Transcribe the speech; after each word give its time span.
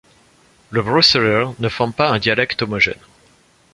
Le 0.71 0.81
brusseleer 0.81 1.51
ne 1.59 1.69
forme 1.69 1.93
pas 1.93 2.09
un 2.09 2.17
dialecte 2.17 2.63
homogène. 2.63 2.97